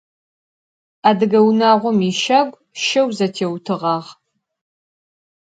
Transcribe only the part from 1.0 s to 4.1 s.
Adıge vunağom yişagu şeu zetêutığağ.